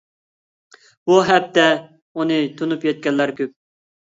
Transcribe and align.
بۇ 1.11 1.17
ھەپتە 1.27 1.67
بۇنى 2.17 2.39
تونۇپ 2.63 2.89
يەتكەنلەر 2.89 3.35
كۆپ. 3.43 3.55